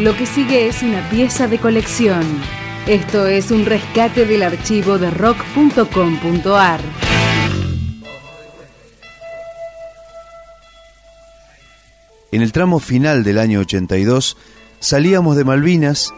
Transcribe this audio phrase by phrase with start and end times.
[0.00, 2.24] Lo que sigue es una pieza de colección.
[2.86, 6.80] Esto es un rescate del archivo de rock.com.ar.
[12.32, 14.38] En el tramo final del año 82
[14.78, 16.14] salíamos de Malvinas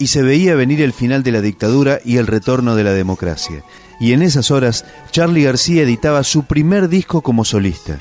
[0.00, 3.62] y se veía venir el final de la dictadura y el retorno de la democracia.
[4.00, 8.00] Y en esas horas Charlie García editaba su primer disco como solista.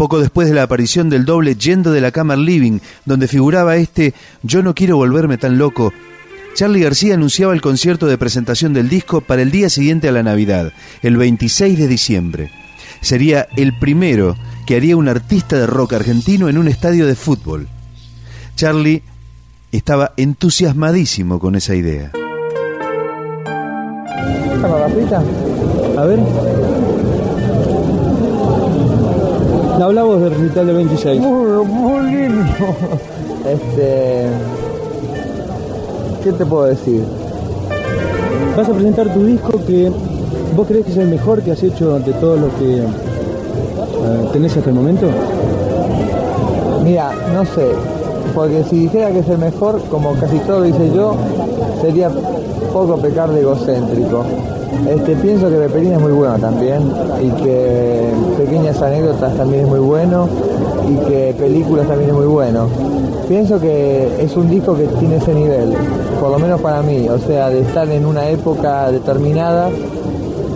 [0.00, 4.14] Poco después de la aparición del doble Yendo de la Cama Living, donde figuraba este
[4.42, 5.92] Yo no quiero volverme tan loco,
[6.54, 10.22] Charlie García anunciaba el concierto de presentación del disco para el día siguiente a la
[10.22, 12.50] Navidad, el 26 de diciembre.
[13.02, 17.68] Sería el primero que haría un artista de rock argentino en un estadio de fútbol.
[18.56, 19.02] Charlie
[19.70, 22.10] estaba entusiasmadísimo con esa idea.
[25.98, 26.79] A ver.
[29.80, 31.20] Habla vos del recital del 26.
[31.20, 32.44] Muy, muy lindo.
[33.46, 34.26] Este.
[36.22, 37.02] ¿Qué te puedo decir?
[38.54, 39.90] Vas a presentar tu disco que
[40.54, 44.54] vos crees que es el mejor que has hecho de todo lo que eh, tenés
[44.54, 45.06] hasta el momento.
[46.84, 47.68] Mira, no sé,
[48.34, 51.16] porque si dijera que es el mejor, como casi todo lo hice yo,
[51.80, 52.10] sería
[52.72, 54.26] poco pecar de egocéntrico.
[54.88, 56.92] Este, pienso que Peperina es muy bueno también
[57.22, 60.28] y que Pequeñas Anécdotas también es muy bueno
[60.88, 62.66] y que Películas también es muy bueno.
[63.28, 65.72] Pienso que es un disco que tiene ese nivel,
[66.20, 69.70] por lo menos para mí, o sea, de estar en una época determinada,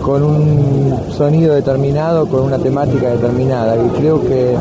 [0.03, 4.55] con un sonido determinado, con una temática determinada, y creo que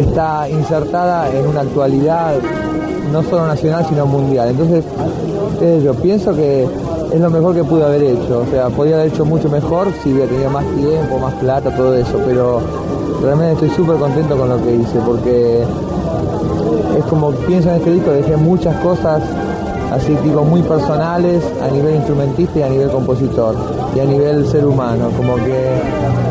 [0.00, 2.34] está insertada en una actualidad
[3.12, 4.48] no solo nacional sino mundial.
[4.48, 4.84] Entonces,
[5.84, 6.66] yo pienso que
[7.12, 8.40] es lo mejor que pude haber hecho.
[8.40, 11.94] O sea, podría haber hecho mucho mejor si hubiera tenido más tiempo, más plata, todo
[11.94, 12.60] eso, pero
[13.22, 15.62] realmente estoy súper contento con lo que hice porque
[16.98, 19.22] es como pienso en este disco, dejé muchas cosas
[19.92, 23.54] así tipo muy personales a nivel instrumentista y a nivel compositor
[23.94, 25.80] y a nivel ser humano, como que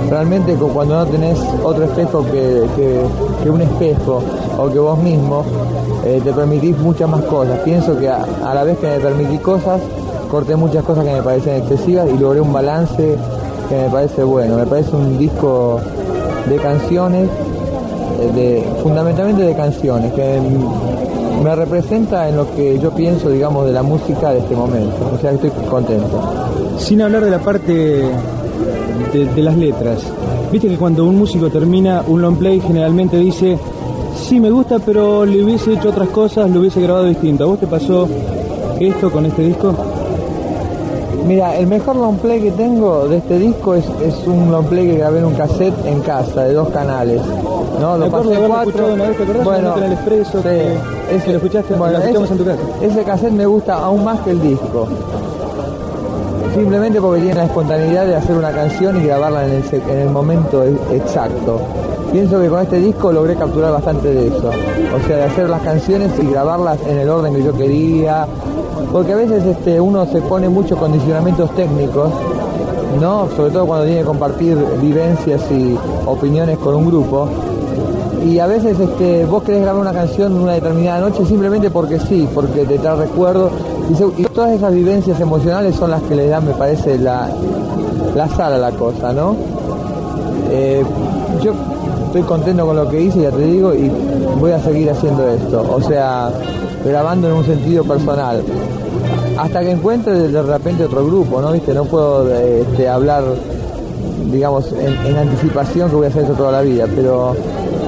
[0.10, 4.24] realmente cuando no tenés otro espejo que, un espejo
[4.58, 5.46] o que vos mismo,
[6.04, 7.60] eh, te permitís muchas más cosas.
[7.60, 9.80] Pienso que a, a la vez que me permití cosas,
[10.32, 13.18] corté muchas cosas que me parecen excesivas y logré un balance
[13.68, 14.56] que me parece bueno.
[14.56, 15.82] Me parece un disco
[16.50, 17.30] de canciones,
[18.22, 20.40] eh, de, fundamentalmente de canciones, que
[21.44, 25.12] me representa en lo que yo pienso, digamos, de la música de este momento.
[25.14, 26.22] O sea, estoy contento.
[26.78, 28.10] Sin hablar de la parte
[29.12, 30.00] de, las letras,
[30.50, 33.60] viste que cuando un músico termina un long play generalmente dice,
[34.16, 37.44] sí me gusta, pero le hubiese hecho otras cosas, lo hubiese grabado distinto.
[37.44, 38.08] ¿A vos te pasó
[38.80, 39.76] esto con este disco?
[41.26, 43.86] Mira, el mejor long play que tengo de este disco es,
[44.26, 47.22] un long play que grabé en un cassette en casa, de dos canales.
[47.80, 47.98] ¿no?
[47.98, 48.94] Lo pasé cuatro.
[48.94, 52.46] Una vez, bueno, en el expreso, ese, que lo escuchaste, bueno, lo escuchamos en tu
[52.46, 52.62] casa.
[52.82, 54.88] Ese cassette me gusta aún más que el disco.
[56.56, 60.10] Simplemente porque tiene la espontaneidad de hacer una canción y grabarla en el, en el
[60.10, 61.62] momento e, exacto.
[62.12, 64.50] Pienso que con este disco logré capturar bastante de eso.
[64.50, 68.28] O sea, de hacer las canciones y grabarlas en el orden que yo quería,
[68.92, 72.12] porque a veces este, uno se pone muchos condicionamientos técnicos,
[73.00, 73.28] ¿no?
[73.36, 77.28] Sobre todo cuando tiene que compartir vivencias y opiniones con un grupo.
[78.26, 82.28] Y a veces este, vos querés grabar una canción una determinada noche simplemente porque sí,
[82.34, 83.50] porque te trae recuerdo.
[84.18, 87.30] Y, todas esas vivencias emocionales son las que le dan, me parece, la,
[88.16, 89.36] la sal a la cosa, ¿no?
[90.52, 90.84] Eh,
[91.42, 91.54] yo
[92.08, 93.90] estoy contento con lo que hice, ya te digo, y
[94.40, 95.66] voy a seguir haciendo esto.
[95.74, 96.30] O sea,
[96.84, 98.44] grabando en un sentido personal.
[99.38, 101.52] Hasta que encuentre de repente otro grupo, ¿no?
[101.54, 101.74] ¿Viste?
[101.74, 103.24] No puedo este, hablar,
[104.32, 107.34] digamos, en, anticipación que voy a hacer eso toda la vida, pero,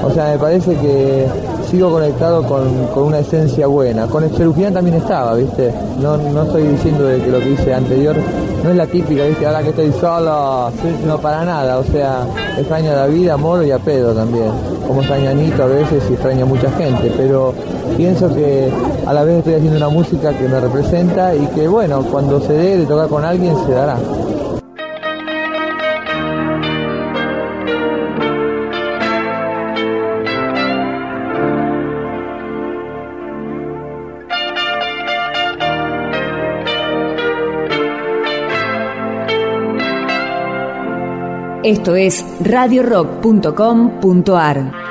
[0.03, 1.27] o sea, me parece que
[1.69, 2.63] sigo conectado con,
[3.03, 4.07] una esencia buena.
[4.07, 5.73] Con el Cherufián también estaba, ¿viste?
[6.01, 8.15] No, no estoy diciendo de que lo que hice anterior
[8.63, 9.45] no es la típica, ¿viste?
[9.45, 10.71] Ahora que estoy solo,
[11.05, 12.25] no para nada, o sea,
[12.57, 14.51] extraño a David, a Moro y a Pedro también.
[14.87, 17.53] Como extraño a Anito a veces y extraño a mucha gente, pero
[17.97, 18.71] pienso que
[19.05, 22.53] a la vez estoy haciendo una música que me representa y que bueno, cuando se
[22.53, 23.97] dé de tocar con alguien se dará.
[41.63, 44.82] Esto es radiorock.com.ar.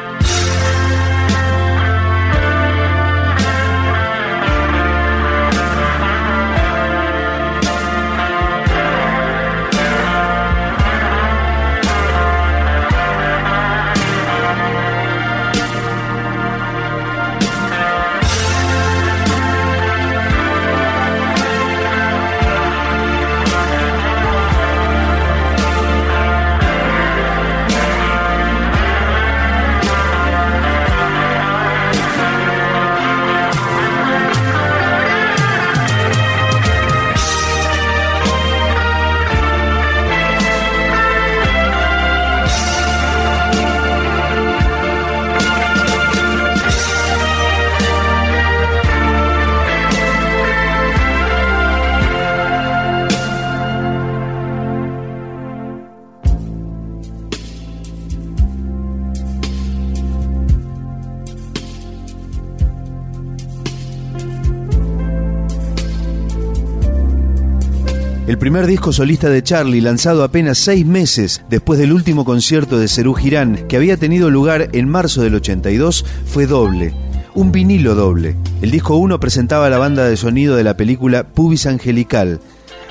[68.42, 73.14] primer disco solista de Charlie, lanzado apenas seis meses después del último concierto de Cerú
[73.14, 76.92] Girán, que había tenido lugar en marzo del 82, fue doble.
[77.36, 78.36] Un vinilo doble.
[78.60, 82.40] El disco 1 presentaba la banda de sonido de la película Pubis Angelical.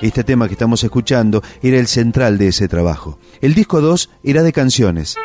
[0.01, 3.19] Este tema que estamos escuchando era el central de ese trabajo.
[3.41, 5.17] El disco 2 era de canciones.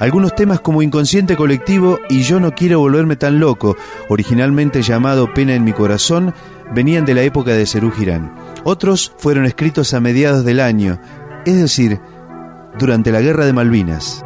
[0.00, 3.76] Algunos temas como Inconsciente Colectivo y Yo no quiero volverme tan loco,
[4.10, 6.34] originalmente llamado Pena en mi corazón,
[6.74, 8.34] venían de la época de Cerú Girán.
[8.64, 10.98] Otros fueron escritos a mediados del año,
[11.44, 12.00] es decir,
[12.78, 14.24] durante la Guerra de Malvinas.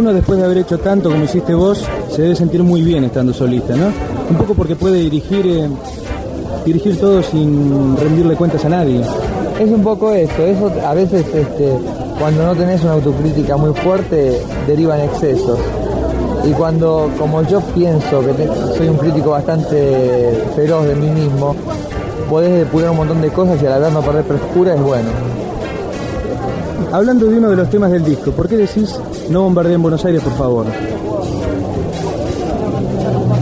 [0.00, 3.34] Uno después de haber hecho tanto como hiciste vos, se debe sentir muy bien estando
[3.34, 3.88] solista, ¿no?
[4.30, 5.68] Un poco porque puede dirigir, eh,
[6.64, 9.02] dirigir todo sin rendirle cuentas a nadie.
[9.60, 11.74] Es un poco esto, eso a veces este,
[12.18, 15.58] cuando no tenés una autocrítica muy fuerte deriva en excesos.
[16.48, 18.48] Y cuando, como yo pienso que
[18.78, 21.54] soy un crítico bastante feroz de mí mismo,
[22.30, 25.39] podés depurar un montón de cosas y a la vez no perder frescura es bueno.
[26.92, 28.98] Hablando de uno de los temas del disco, ¿por qué decís
[29.28, 30.66] no bombardeen Buenos Aires, por favor?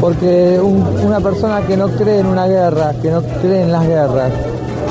[0.00, 4.32] Porque una persona que no cree en una guerra, que no cree en las guerras,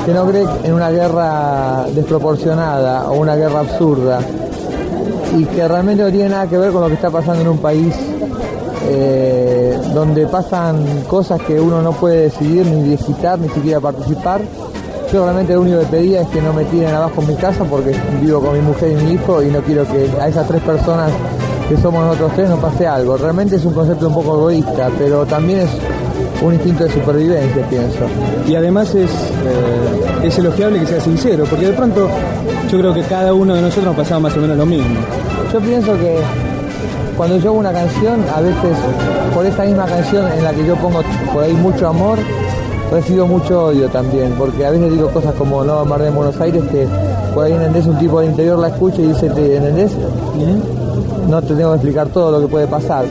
[0.04, 4.20] que no cree en una guerra desproporcionada o una guerra absurda,
[5.36, 7.58] y que realmente no tiene nada que ver con lo que está pasando en un
[7.58, 7.94] país
[8.90, 14.40] eh, donde pasan cosas que uno no puede decidir ni visitar, ni siquiera participar,
[15.12, 17.64] yo realmente lo único que pedía es que no me tiren abajo en mi casa
[17.64, 20.62] porque vivo con mi mujer y mi hijo y no quiero que a esas tres
[20.62, 21.10] personas
[21.68, 23.16] que somos nosotros tres nos pase algo.
[23.16, 25.70] Realmente es un concepto un poco egoísta, pero también es
[26.42, 28.00] un instinto de supervivencia, pienso.
[28.46, 32.08] Y además es, eh, es elogiable que sea sincero, porque de pronto
[32.70, 35.00] yo creo que cada uno de nosotros nos pasaba más o menos lo mismo.
[35.52, 36.18] Yo pienso que
[37.16, 38.76] cuando yo hago una canción, a veces
[39.34, 42.18] por esta misma canción en la que yo pongo por ahí mucho amor,
[42.90, 46.62] recibo mucho odio también, porque a veces digo cosas como no mar de Buenos Aires
[46.70, 46.86] que
[47.34, 49.92] por ahí en un tipo del interior la escucha y dice, ¿te entendés?
[51.28, 53.04] No te tengo que explicar todo lo que puede pasar.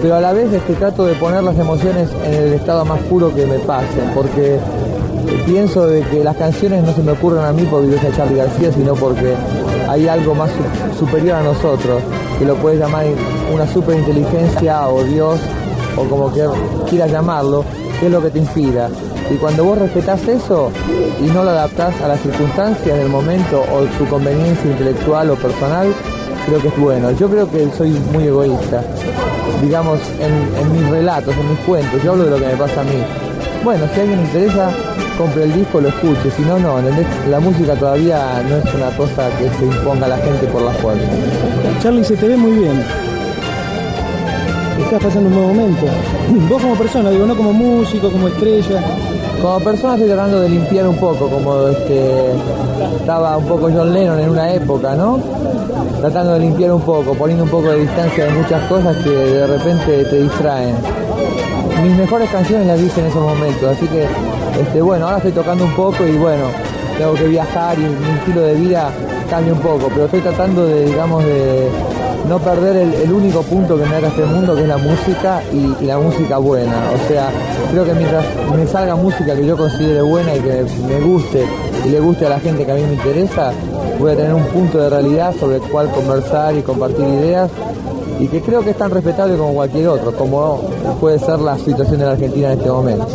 [0.00, 3.00] Pero a la vez es que trato de poner las emociones en el estado más
[3.02, 4.58] puro que me pasen, porque
[5.46, 8.36] pienso de que las canciones no se me ocurren a mí porque yo soy Charlie
[8.36, 9.34] García, sino porque
[9.88, 10.50] hay algo más
[10.98, 12.02] superior a nosotros,
[12.38, 13.06] que lo puedes llamar
[13.54, 15.38] una superinteligencia o Dios,
[15.96, 16.30] o como
[16.88, 17.64] quieras llamarlo,
[18.00, 18.88] que es lo que te inspira.
[19.30, 20.70] Y cuando vos respetás eso
[21.20, 25.92] y no lo adaptás a las circunstancias del momento o tu conveniencia intelectual o personal,
[26.46, 27.10] creo que es bueno.
[27.12, 28.82] Yo creo que soy muy egoísta,
[29.62, 32.84] digamos, en, mis relatos, en mis cuentos, yo hablo de lo que me pasa a
[32.84, 33.02] mí.
[33.64, 34.70] Bueno, si a alguien le interesa,
[35.16, 36.78] compre el disco, lo escuche, si no, no,
[37.28, 40.72] La música todavía no es una cosa que se imponga a la gente por la
[40.72, 41.06] fuerza.
[41.80, 42.82] Charlie, se te ve muy bien
[44.92, 45.86] estás pasando un buen momento.
[46.48, 48.82] Vos como persona, digo, no como músico, como estrella.
[49.42, 52.30] Como persona estoy tratando de limpiar un poco, como este,
[52.94, 55.18] estaba un poco John Lennon en una época, ¿no?
[55.98, 59.44] Tratando de limpiar un poco, poniendo un poco de distancia de muchas cosas que de
[59.48, 60.76] repente te distraen.
[61.82, 64.06] Mis mejores canciones las hice en esos momentos, así que
[64.60, 66.44] este, bueno, ahora estoy tocando un poco y bueno,
[66.96, 68.90] tengo que viajar y mi estilo de vida
[69.28, 71.68] cambia un poco, pero estoy tratando de, digamos, de
[72.28, 75.84] no perder el, único punto que me da este mundo, que es la música y,
[75.84, 76.90] la música buena.
[76.94, 77.30] O sea,
[77.70, 78.24] creo que mientras
[78.56, 81.46] me salga música que yo considere buena y que me guste
[81.84, 83.52] y le guste a la gente que a mí me interesa,
[83.98, 87.50] voy a tener un punto de realidad sobre el cual conversar y compartir ideas
[88.20, 90.60] y que creo que es tan respetable como cualquier otro, como
[91.00, 93.08] puede ser la situación de la Argentina en este momento.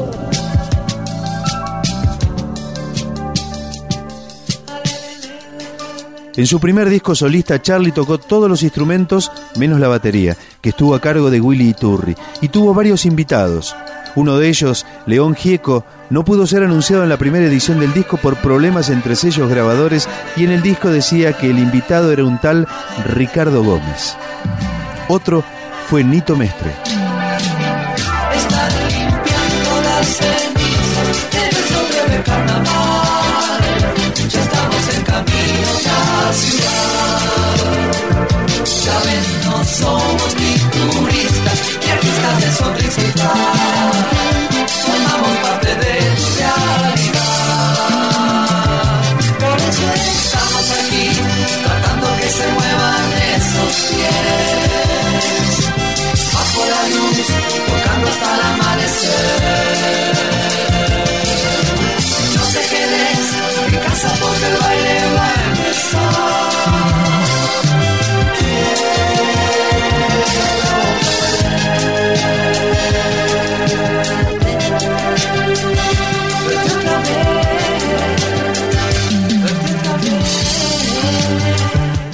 [6.38, 10.94] En su primer disco solista, Charlie tocó todos los instrumentos menos la batería, que estuvo
[10.94, 13.76] a cargo de Willy Iturri, y tuvo varios invitados.
[14.16, 18.18] Uno de ellos, León Gieco, no pudo ser anunciado en la primera edición del disco
[18.18, 22.40] por problemas entre sellos grabadores y en el disco decía que el invitado era un
[22.40, 22.68] tal
[23.04, 24.16] Ricardo Gómez.
[25.08, 25.44] Otro
[25.88, 26.72] fue Nito Mestre.
[32.38, 32.87] somos ni
[39.78, 40.07] soul.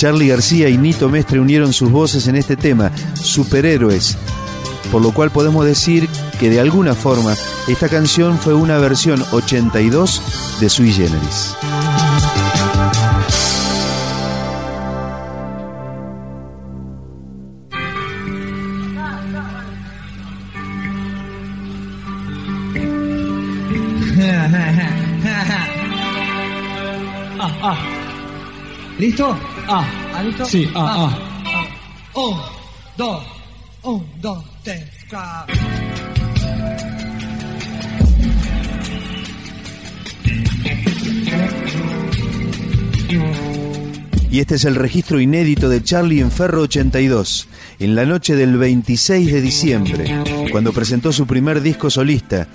[0.03, 4.17] Charlie García y Nito Mestre unieron sus voces en este tema, Superhéroes,
[4.91, 6.09] por lo cual podemos decir
[6.41, 7.35] que de alguna forma
[7.69, 11.55] esta canción fue una versión 82 de Sui Generis.
[27.45, 27.77] Ah, ah.
[28.99, 29.37] ¿Listo?
[29.67, 29.85] Ah.
[30.15, 30.45] ¿Ah, listo?
[30.45, 32.19] Sí, ah, ah.
[32.19, 32.37] Un,
[32.97, 33.23] dos,
[33.83, 35.55] un, dos, tres, cuatro.
[44.29, 47.47] Y este es el registro inédito de Charlie en Ferro 82,
[47.79, 52.47] en la noche del 26 de diciembre, cuando presentó su primer disco solista,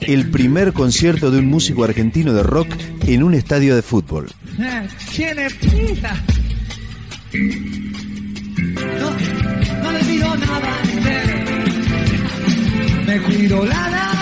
[0.00, 2.68] el primer concierto de un músico argentino de rock
[3.06, 4.30] en un estadio de fútbol.
[5.14, 6.16] Tiene prisa.
[9.00, 9.10] No,
[9.82, 10.72] no le pido nada.
[13.06, 14.15] Me cuido la nariz.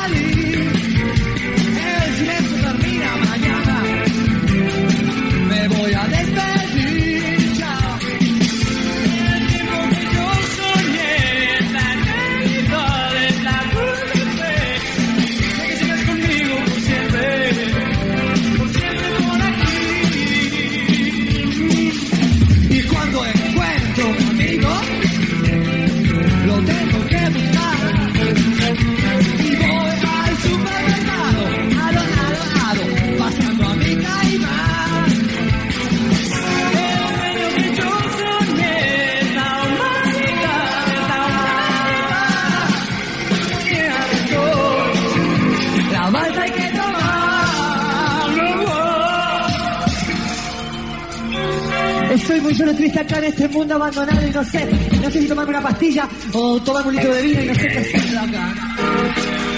[52.64, 54.66] Solo triste acá en este mundo abandonado y no sé,
[55.02, 57.68] no sé si tomarme una pastilla o tomarme un litro de vino y no sé
[57.68, 59.53] qué hacer acá.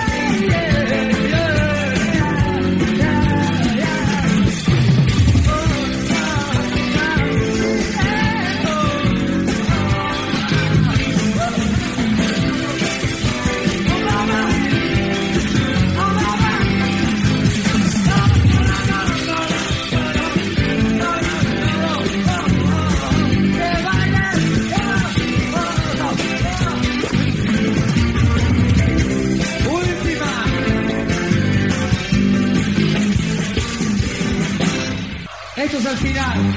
[35.89, 36.56] El final.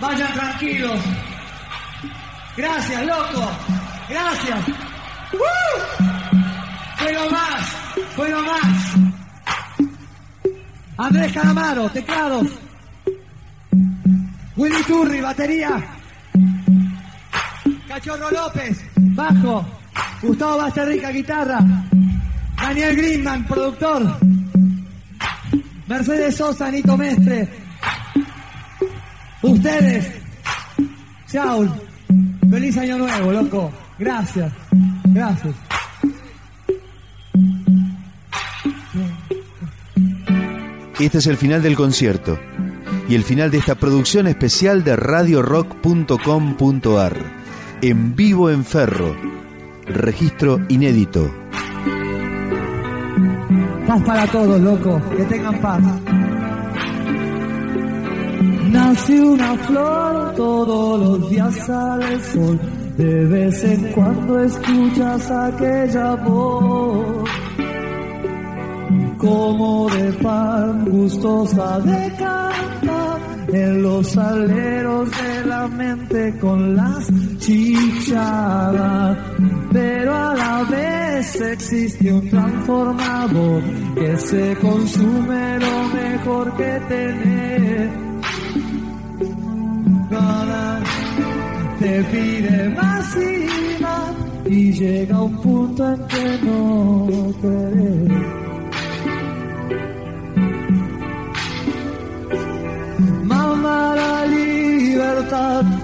[0.00, 1.00] Vayan tranquilos.
[2.56, 3.50] Gracias, loco.
[4.08, 4.68] Gracias.
[5.34, 6.02] ¡Uh!
[6.96, 7.68] Fue lo más.
[8.16, 8.94] Fue lo más.
[10.96, 12.46] Andrés Calamaro, teclados.
[14.56, 15.70] Willy Turri, batería.
[17.86, 19.66] Cachorro López, bajo.
[20.22, 21.60] Gustavo Basterrica, guitarra.
[22.56, 24.37] Daniel Greenman, productor.
[25.88, 27.48] Mercedes Sosa, Nico Mestre.
[29.42, 30.12] Ustedes.
[31.26, 31.66] Chao.
[32.50, 33.72] Feliz año nuevo, loco.
[33.98, 34.52] Gracias.
[35.06, 35.54] Gracias.
[41.00, 42.38] Este es el final del concierto
[43.08, 47.38] y el final de esta producción especial de radiorock.com.ar.
[47.80, 49.14] En vivo en Ferro.
[49.86, 51.47] Registro inédito.
[53.88, 55.00] Paz para todos, loco.
[55.16, 55.82] Que tengan paz.
[58.70, 62.60] Nace una flor, todos los días sale el sol.
[62.98, 67.30] De vez en cuando escuchas aquella voz.
[69.16, 72.97] Como de pan gustosa de cantar
[73.52, 77.08] en los aleros de la mente con las
[77.38, 79.18] chichadas.
[79.72, 83.62] Pero a la vez existe un transformador
[83.94, 86.78] que se consume lo mejor que.
[90.10, 90.80] Cada
[91.78, 94.14] te pide más y más
[94.46, 98.47] y llega un punto en que no querés.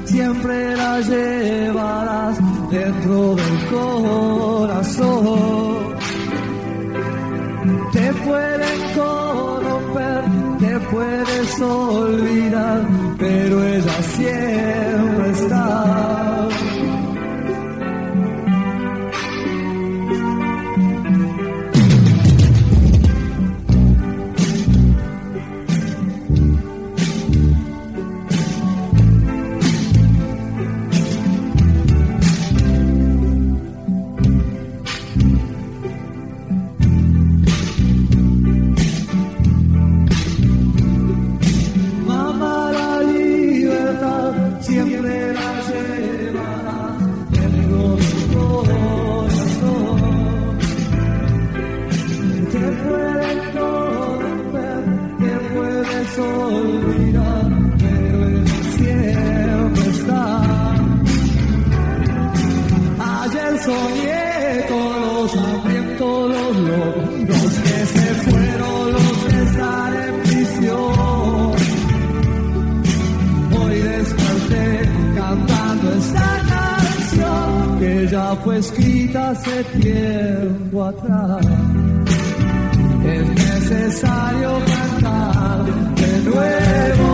[0.05, 2.39] Siempre la llevarás
[2.71, 5.15] dentro del corazón.
[7.93, 10.25] Te pueden corromper,
[10.59, 12.81] te puedes olvidar,
[13.19, 15.84] pero ella siempre está.
[78.45, 81.47] Fue escrita hace tiempo atrás.
[83.05, 87.14] Es necesario cantar de nuevo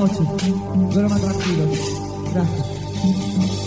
[0.00, 0.26] noches.
[0.94, 1.66] Duerma tranquilo.
[2.32, 3.59] Gracias.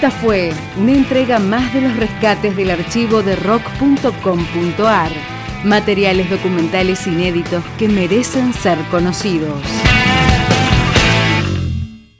[0.00, 5.10] Esta fue una entrega más de los rescates del archivo de rock.com.ar.
[5.64, 9.60] Materiales documentales inéditos que merecen ser conocidos.